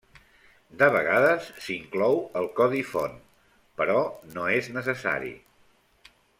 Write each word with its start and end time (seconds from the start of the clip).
De 0.77 0.87
vegades 0.95 1.49
s'inclou 1.65 2.17
el 2.41 2.49
codi 2.61 2.81
font, 2.95 3.15
però 3.83 4.01
no 4.35 4.49
és 4.59 4.73
necessari. 4.81 5.35